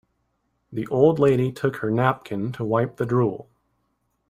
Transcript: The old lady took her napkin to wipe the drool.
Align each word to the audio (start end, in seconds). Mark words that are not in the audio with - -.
The 0.71 0.87
old 0.87 1.19
lady 1.19 1.51
took 1.51 1.75
her 1.75 1.91
napkin 1.91 2.51
to 2.53 2.65
wipe 2.65 2.97
the 2.97 3.05
drool. 3.05 3.51